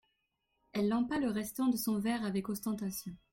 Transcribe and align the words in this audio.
Elle 0.73 0.87
lampa 0.89 1.19
le 1.19 1.29
restant 1.29 1.67
de 1.67 1.77
son 1.77 1.99
verre 1.99 2.25
avec 2.25 2.49
ostentation. 2.49 3.15